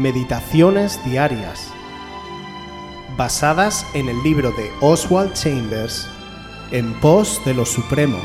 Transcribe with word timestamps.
Meditaciones 0.00 0.98
Diarias, 1.04 1.70
basadas 3.18 3.86
en 3.92 4.08
el 4.08 4.22
libro 4.22 4.50
de 4.52 4.70
Oswald 4.80 5.34
Chambers, 5.34 6.08
En 6.70 6.98
pos 7.00 7.38
de 7.44 7.52
lo 7.52 7.66
Supremo. 7.66 8.16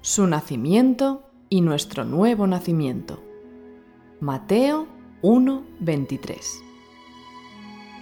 Su 0.00 0.26
nacimiento 0.26 1.22
y 1.50 1.60
nuestro 1.60 2.04
nuevo 2.04 2.48
nacimiento. 2.48 3.22
Mateo 4.20 4.88
1:23 5.22 6.64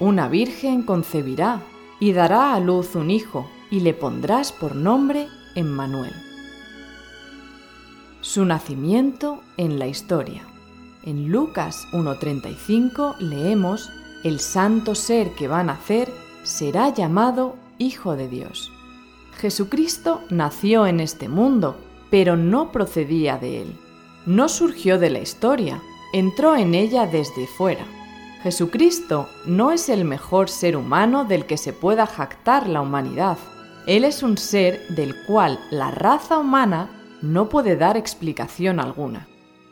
Una 0.00 0.28
virgen 0.28 0.82
concebirá 0.82 1.62
y 2.00 2.12
dará 2.12 2.54
a 2.54 2.60
luz 2.60 2.94
un 2.94 3.10
hijo, 3.10 3.48
y 3.70 3.80
le 3.80 3.94
pondrás 3.94 4.52
por 4.52 4.76
nombre 4.76 5.28
Emmanuel. 5.54 6.12
Su 8.20 8.44
nacimiento 8.44 9.40
en 9.56 9.78
la 9.78 9.86
historia. 9.86 10.46
En 11.04 11.28
Lucas 11.30 11.86
1.35 11.92 13.18
leemos, 13.18 13.90
El 14.24 14.40
santo 14.40 14.94
ser 14.94 15.30
que 15.34 15.48
va 15.48 15.60
a 15.60 15.64
nacer 15.64 16.12
será 16.42 16.92
llamado 16.92 17.56
Hijo 17.78 18.16
de 18.16 18.28
Dios. 18.28 18.72
Jesucristo 19.38 20.22
nació 20.30 20.86
en 20.86 21.00
este 21.00 21.28
mundo, 21.28 21.76
pero 22.10 22.36
no 22.36 22.72
procedía 22.72 23.36
de 23.36 23.62
él. 23.62 23.76
No 24.26 24.48
surgió 24.48 24.98
de 24.98 25.10
la 25.10 25.20
historia, 25.20 25.80
entró 26.12 26.56
en 26.56 26.74
ella 26.74 27.06
desde 27.06 27.46
fuera. 27.46 27.86
Jesucristo 28.46 29.28
no 29.44 29.72
es 29.72 29.88
el 29.88 30.04
mejor 30.04 30.48
ser 30.48 30.76
humano 30.76 31.24
del 31.24 31.46
que 31.46 31.56
se 31.56 31.72
pueda 31.72 32.06
jactar 32.06 32.68
la 32.68 32.80
humanidad. 32.80 33.38
Él 33.88 34.04
es 34.04 34.22
un 34.22 34.38
ser 34.38 34.86
del 34.90 35.16
cual 35.24 35.58
la 35.72 35.90
raza 35.90 36.38
humana 36.38 36.88
no 37.22 37.48
puede 37.48 37.74
dar 37.74 37.96
explicación 37.96 38.78
alguna. 38.78 39.26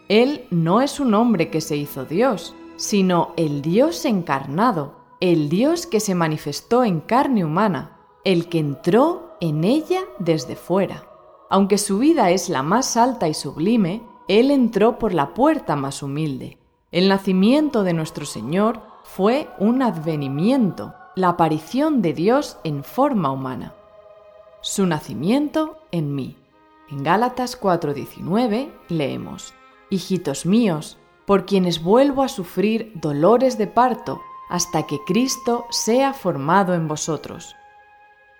Él 0.09 0.47
no 0.51 0.83
es 0.83 0.99
un 0.99 1.15
hombre 1.15 1.51
que 1.51 1.61
se 1.61 1.77
hizo 1.77 2.05
Dios, 2.05 2.57
sino 2.75 3.33
el 3.37 3.63
Dios 3.63 4.05
encarnado, 4.07 4.97
el 5.21 5.49
Dios 5.49 5.87
que 5.87 6.01
se 6.01 6.17
manifestó 6.17 6.83
en 6.83 6.99
carne 6.99 7.45
humana, 7.45 8.01
el 8.25 8.49
que 8.49 8.59
entró 8.59 9.37
en 9.41 9.63
ella 9.63 10.01
desde 10.19 10.57
fuera. 10.57 11.07
Aunque 11.49 11.79
su 11.79 11.99
vida 11.99 12.33
es 12.33 12.49
la 12.49 12.65
más 12.65 12.97
alta 12.97 13.29
y 13.29 13.35
sublime, 13.35 14.03
Él 14.27 14.51
entró 14.51 14.99
por 14.99 15.15
la 15.15 15.33
puerta 15.33 15.77
más 15.77 16.03
humilde 16.03 16.59
el 16.95 17.09
nacimiento 17.09 17.83
de 17.83 17.93
nuestro 17.93 18.25
Señor 18.25 18.81
fue 19.03 19.49
un 19.59 19.83
advenimiento, 19.83 20.95
la 21.17 21.31
aparición 21.31 22.03
de 22.03 22.13
Dios 22.13 22.57
en 22.63 22.85
forma 22.85 23.33
humana. 23.33 23.75
Su 24.61 24.87
nacimiento 24.87 25.77
en 25.91 26.15
mí. 26.15 26.37
En 26.89 27.03
Gálatas 27.03 27.61
4:19 27.61 28.71
leemos, 28.89 29.55
Hijitos 29.91 30.47
míos, 30.47 30.97
por 31.27 31.47
quienes 31.47 31.83
vuelvo 31.83 32.23
a 32.23 32.29
sufrir 32.29 32.93
dolores 32.95 33.59
de 33.59 33.67
parto 33.67 34.21
hasta 34.49 34.85
que 34.85 35.01
Cristo 35.05 35.65
sea 35.71 36.13
formado 36.13 36.75
en 36.75 36.87
vosotros. 36.87 37.57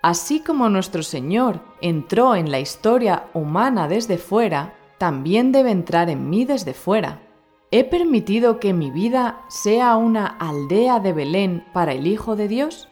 Así 0.01 0.39
como 0.39 0.69
nuestro 0.69 1.03
Señor 1.03 1.59
entró 1.81 2.35
en 2.35 2.49
la 2.51 2.61
historia 2.61 3.25
humana 3.33 3.89
desde 3.89 4.17
fuera, 4.17 4.75
también 4.97 5.51
debe 5.51 5.71
entrar 5.71 6.09
en 6.09 6.29
mí 6.29 6.45
desde 6.45 6.73
fuera 6.73 7.24
¿He 7.77 7.83
permitido 7.83 8.61
que 8.61 8.71
mi 8.71 8.89
vida 8.89 9.41
sea 9.49 9.97
una 9.97 10.25
aldea 10.27 11.01
de 11.01 11.11
Belén 11.11 11.65
para 11.73 11.91
el 11.91 12.07
Hijo 12.07 12.37
de 12.37 12.47
Dios? 12.47 12.87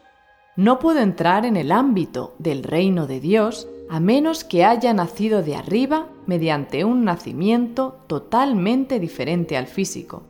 No 0.58 0.80
puedo 0.80 1.00
entrar 1.00 1.46
en 1.46 1.56
el 1.56 1.72
ámbito 1.72 2.36
del 2.38 2.64
reino 2.64 3.08
de 3.08 3.22
Dios 3.22 3.70
a 3.90 4.02
menos 4.02 4.44
que 4.44 4.66
haya 4.66 4.94
nacido 4.94 5.42
de 5.42 5.56
arriba 5.56 6.10
mediante 6.26 6.84
un 6.84 7.06
nacimiento 7.06 7.96
totalmente 8.08 9.00
diferente 9.00 9.56
al 9.56 9.68
físico. 9.68 10.24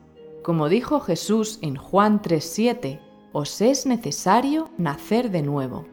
Como 0.44 0.70
dijo 0.70 1.00
Jesús 1.00 1.58
en 1.64 1.76
Juan 1.76 2.22
3:7, 2.22 3.00
os 3.32 3.60
es 3.60 3.88
necesario 3.88 4.70
nacer 4.78 5.32
de 5.32 5.42
nuevo. 5.42 5.88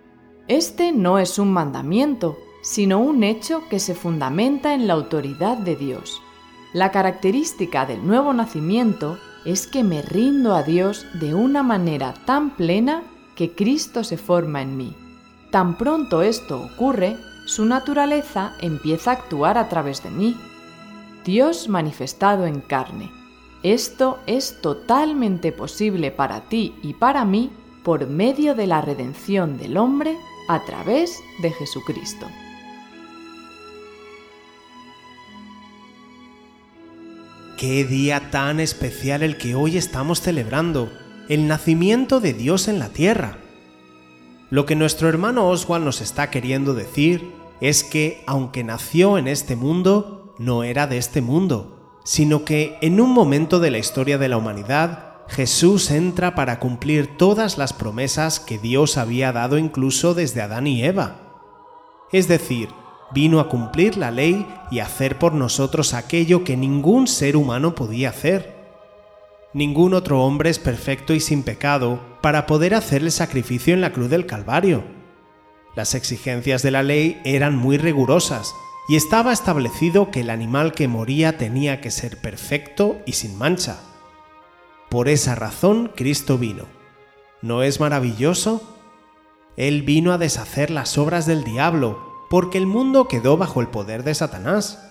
Este 0.49 0.93
no 0.93 1.19
es 1.19 1.38
un 1.38 1.50
mandamiento, 1.50 2.37
sino 2.60 2.99
un 2.99 3.25
hecho 3.25 3.62
que 3.70 3.81
se 3.81 3.94
fundamenta 3.94 4.75
en 4.75 4.87
la 4.87 4.93
autoridad 4.93 5.56
de 5.56 5.76
Dios. 5.76 6.20
La 6.72 6.92
característica 6.92 7.84
del 7.84 8.06
nuevo 8.06 8.32
nacimiento 8.32 9.19
es 9.44 9.66
que 9.66 9.82
me 9.82 10.03
rindo 10.03 10.54
a 10.54 10.62
Dios 10.62 11.04
de 11.14 11.34
una 11.34 11.64
manera 11.64 12.14
tan 12.26 12.50
plena 12.50 13.03
que 13.34 13.53
Cristo 13.53 14.04
se 14.04 14.16
forma 14.16 14.62
en 14.62 14.76
mí. 14.76 14.94
Tan 15.50 15.76
pronto 15.76 16.22
esto 16.22 16.62
ocurre, 16.62 17.16
su 17.47 17.64
naturaleza 17.64 18.53
empieza 18.60 19.10
a 19.10 19.14
actuar 19.14 19.58
a 19.58 19.69
través 19.69 20.04
de 20.04 20.10
mí. 20.10 20.36
Dios 21.25 21.69
manifestado 21.69 22.47
en 22.47 22.60
carne. 22.60 23.10
Esto 23.64 24.20
es 24.26 24.60
totalmente 24.60 25.50
posible 25.50 26.12
para 26.12 26.42
ti 26.42 26.75
y 26.82 26.94
para 26.94 27.25
mí 27.25 27.50
por 27.82 28.06
medio 28.06 28.54
de 28.54 28.69
la 28.69 28.81
redención 28.81 29.58
del 29.58 29.76
hombre 29.76 30.16
a 30.48 30.64
través 30.64 31.19
de 31.42 31.50
Jesucristo. 31.50 32.26
Qué 37.60 37.84
día 37.84 38.31
tan 38.31 38.59
especial 38.59 39.22
el 39.22 39.37
que 39.37 39.54
hoy 39.54 39.76
estamos 39.76 40.22
celebrando, 40.22 40.91
el 41.28 41.47
nacimiento 41.47 42.19
de 42.19 42.32
Dios 42.32 42.69
en 42.69 42.78
la 42.78 42.88
tierra. 42.88 43.37
Lo 44.48 44.65
que 44.65 44.76
nuestro 44.76 45.10
hermano 45.10 45.47
Oswald 45.47 45.84
nos 45.84 46.00
está 46.00 46.31
queriendo 46.31 46.72
decir 46.72 47.34
es 47.60 47.84
que, 47.84 48.25
aunque 48.26 48.65
nació 48.65 49.19
en 49.19 49.28
este 49.28 49.56
mundo, 49.56 50.34
no 50.38 50.65
era 50.65 50.87
de 50.87 50.97
este 50.97 51.20
mundo, 51.20 51.99
sino 52.03 52.47
que 52.47 52.78
en 52.81 52.99
un 52.99 53.12
momento 53.12 53.60
de 53.60 53.70
la 53.70 53.76
historia 53.76 54.16
de 54.16 54.31
la 54.31 54.38
humanidad, 54.38 55.16
Jesús 55.28 55.91
entra 55.91 56.34
para 56.34 56.60
cumplir 56.60 57.19
todas 57.19 57.59
las 57.59 57.75
promesas 57.75 58.41
que 58.41 58.56
Dios 58.56 58.97
había 58.97 59.32
dado 59.32 59.59
incluso 59.59 60.15
desde 60.15 60.41
Adán 60.41 60.66
y 60.66 60.82
Eva. 60.82 61.44
Es 62.10 62.26
decir, 62.26 62.70
vino 63.12 63.41
a 63.41 63.48
cumplir 63.48 63.97
la 63.97 64.10
ley 64.10 64.47
y 64.71 64.78
hacer 64.78 65.19
por 65.19 65.32
nosotros 65.32 65.94
aquello 65.94 66.44
que 66.44 66.56
ningún 66.56 67.06
ser 67.06 67.37
humano 67.37 67.75
podía 67.75 68.10
hacer. 68.10 68.54
Ningún 69.53 69.94
otro 69.94 70.22
hombre 70.22 70.50
es 70.50 70.59
perfecto 70.59 71.12
y 71.12 71.20
sin 71.20 71.43
pecado 71.43 72.00
para 72.20 72.47
poder 72.47 72.75
hacer 72.75 73.03
el 73.03 73.10
sacrificio 73.10 73.75
en 73.75 73.81
la 73.81 73.93
cruz 73.93 74.09
del 74.09 74.26
Calvario. 74.26 74.84
Las 75.75 75.94
exigencias 75.94 76.62
de 76.62 76.70
la 76.70 76.82
ley 76.82 77.20
eran 77.25 77.56
muy 77.56 77.76
rigurosas 77.76 78.54
y 78.88 78.97
estaba 78.97 79.32
establecido 79.32 80.10
que 80.10 80.20
el 80.20 80.31
animal 80.31 80.72
que 80.72 80.88
moría 80.88 81.37
tenía 81.37 81.81
que 81.81 81.91
ser 81.91 82.20
perfecto 82.20 82.99
y 83.06 83.12
sin 83.12 83.37
mancha. 83.38 83.81
Por 84.88 85.09
esa 85.09 85.34
razón 85.34 85.93
Cristo 85.94 86.38
vino. 86.38 86.65
¿No 87.43 87.62
es 87.62 87.81
maravilloso? 87.81 88.76
Él 89.56 89.82
vino 89.82 90.12
a 90.12 90.19
deshacer 90.19 90.70
las 90.70 90.99
obras 90.99 91.26
del 91.26 91.44
diablo 91.44 92.09
porque 92.31 92.59
el 92.59 92.69
mundo 92.69 93.09
quedó 93.09 93.37
bajo 93.37 93.61
el 93.61 93.67
poder 93.67 94.05
de 94.05 94.15
Satanás. 94.15 94.89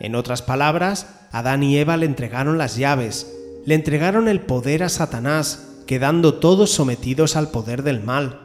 En 0.00 0.14
otras 0.14 0.40
palabras, 0.40 1.06
Adán 1.30 1.62
y 1.62 1.76
Eva 1.76 1.98
le 1.98 2.06
entregaron 2.06 2.56
las 2.56 2.76
llaves, 2.76 3.30
le 3.66 3.74
entregaron 3.74 4.26
el 4.26 4.40
poder 4.40 4.82
a 4.82 4.88
Satanás, 4.88 5.82
quedando 5.86 6.34
todos 6.34 6.70
sometidos 6.70 7.36
al 7.36 7.50
poder 7.50 7.82
del 7.82 8.02
mal. 8.02 8.40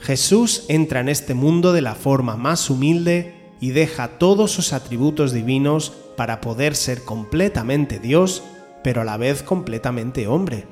Jesús 0.00 0.64
entra 0.66 0.98
en 0.98 1.08
este 1.08 1.34
mundo 1.34 1.72
de 1.72 1.80
la 1.80 1.94
forma 1.94 2.36
más 2.36 2.68
humilde 2.70 3.52
y 3.60 3.70
deja 3.70 4.18
todos 4.18 4.50
sus 4.50 4.72
atributos 4.72 5.32
divinos 5.32 5.92
para 6.16 6.40
poder 6.40 6.74
ser 6.74 7.04
completamente 7.04 8.00
Dios, 8.00 8.42
pero 8.82 9.02
a 9.02 9.04
la 9.04 9.16
vez 9.16 9.44
completamente 9.44 10.26
hombre. 10.26 10.66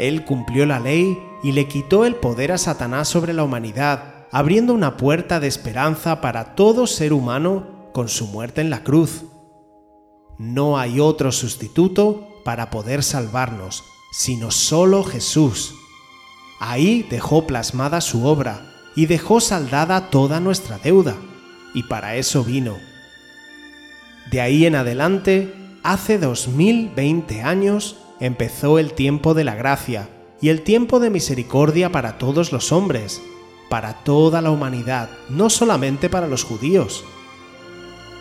Él 0.00 0.24
cumplió 0.24 0.66
la 0.66 0.80
ley 0.80 1.16
y 1.44 1.52
le 1.52 1.68
quitó 1.68 2.04
el 2.04 2.16
poder 2.16 2.50
a 2.50 2.58
Satanás 2.58 3.06
sobre 3.06 3.32
la 3.32 3.44
humanidad, 3.44 4.13
abriendo 4.34 4.74
una 4.74 4.96
puerta 4.96 5.38
de 5.38 5.46
esperanza 5.46 6.20
para 6.20 6.56
todo 6.56 6.88
ser 6.88 7.12
humano 7.12 7.90
con 7.92 8.08
su 8.08 8.26
muerte 8.26 8.62
en 8.62 8.68
la 8.68 8.82
cruz. 8.82 9.22
No 10.38 10.76
hay 10.76 10.98
otro 10.98 11.30
sustituto 11.30 12.26
para 12.44 12.68
poder 12.68 13.04
salvarnos, 13.04 13.84
sino 14.10 14.50
solo 14.50 15.04
Jesús. 15.04 15.76
Ahí 16.58 17.06
dejó 17.08 17.46
plasmada 17.46 18.00
su 18.00 18.26
obra 18.26 18.66
y 18.96 19.06
dejó 19.06 19.40
saldada 19.40 20.10
toda 20.10 20.40
nuestra 20.40 20.78
deuda, 20.78 21.14
y 21.72 21.84
para 21.84 22.16
eso 22.16 22.42
vino. 22.42 22.74
De 24.32 24.40
ahí 24.40 24.66
en 24.66 24.74
adelante, 24.74 25.54
hace 25.84 26.18
2020 26.18 27.40
años, 27.42 27.98
empezó 28.18 28.80
el 28.80 28.94
tiempo 28.94 29.34
de 29.34 29.44
la 29.44 29.54
gracia 29.54 30.08
y 30.40 30.48
el 30.48 30.62
tiempo 30.62 30.98
de 30.98 31.10
misericordia 31.10 31.92
para 31.92 32.18
todos 32.18 32.50
los 32.50 32.72
hombres, 32.72 33.22
para 33.74 33.92
toda 34.04 34.40
la 34.40 34.52
humanidad, 34.52 35.08
no 35.28 35.50
solamente 35.50 36.08
para 36.08 36.28
los 36.28 36.44
judíos. 36.44 37.04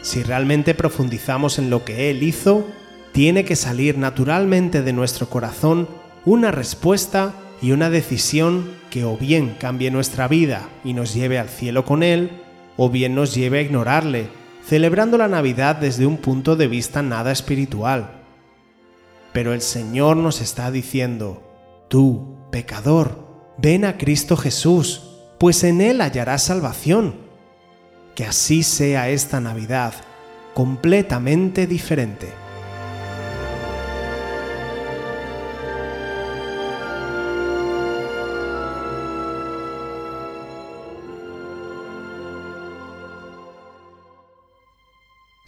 Si 0.01 0.23
realmente 0.23 0.73
profundizamos 0.73 1.59
en 1.59 1.69
lo 1.69 1.85
que 1.85 2.09
Él 2.09 2.23
hizo, 2.23 2.65
tiene 3.11 3.45
que 3.45 3.55
salir 3.55 3.99
naturalmente 3.99 4.81
de 4.81 4.93
nuestro 4.93 5.29
corazón 5.29 5.87
una 6.25 6.49
respuesta 6.49 7.35
y 7.61 7.71
una 7.71 7.91
decisión 7.91 8.71
que 8.89 9.05
o 9.05 9.15
bien 9.15 9.55
cambie 9.59 9.91
nuestra 9.91 10.27
vida 10.27 10.69
y 10.83 10.93
nos 10.93 11.13
lleve 11.13 11.37
al 11.37 11.49
cielo 11.49 11.85
con 11.85 12.01
Él, 12.01 12.31
o 12.75 12.89
bien 12.89 13.13
nos 13.13 13.35
lleve 13.35 13.59
a 13.59 13.61
ignorarle, 13.61 14.29
celebrando 14.65 15.19
la 15.19 15.27
Navidad 15.27 15.75
desde 15.75 16.07
un 16.07 16.17
punto 16.17 16.55
de 16.55 16.67
vista 16.67 17.03
nada 17.03 17.31
espiritual. 17.31 18.23
Pero 19.33 19.53
el 19.53 19.61
Señor 19.61 20.17
nos 20.17 20.41
está 20.41 20.71
diciendo, 20.71 21.43
tú, 21.89 22.39
pecador, 22.49 23.53
ven 23.59 23.85
a 23.85 23.99
Cristo 23.99 24.35
Jesús, 24.35 25.12
pues 25.43 25.65
en 25.65 25.81
Él 25.81 25.99
hallarás 25.99 26.43
salvación. 26.43 27.15
Que 28.15 28.23
así 28.23 28.63
sea 28.63 29.09
esta 29.09 29.41
Navidad, 29.41 29.93
completamente 30.53 31.67
diferente. 31.67 32.29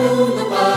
mundo 0.00 0.69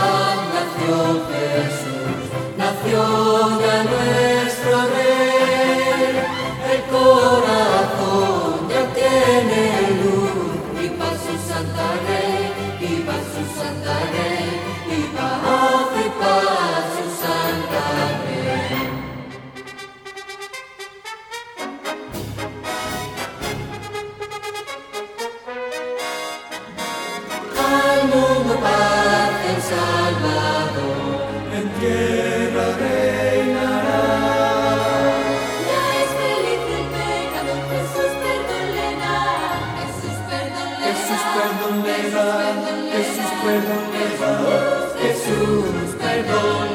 Jesús, 45.00 45.96
autor 46.00 46.74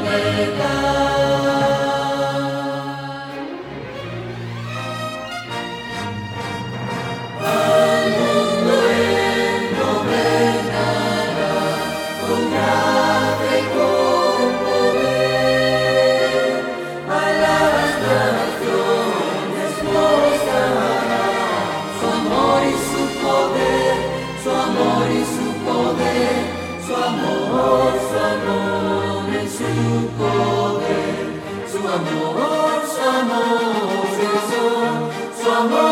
del 35.67 35.88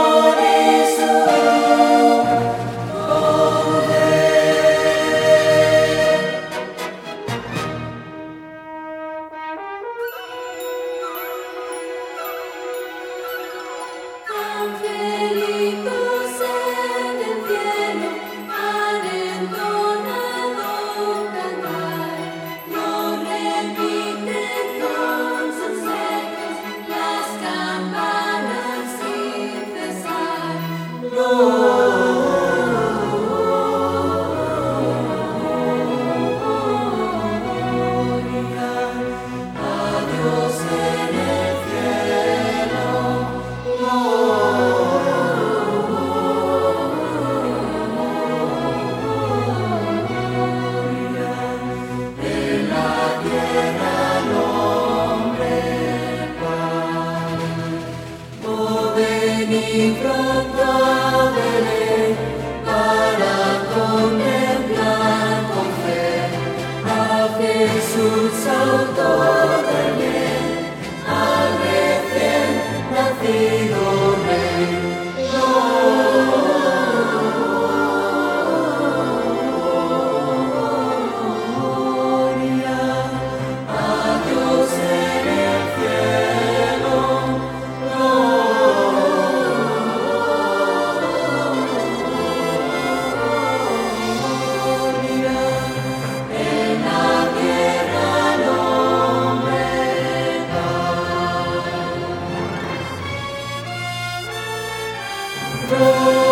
Lord. 105.69 106.26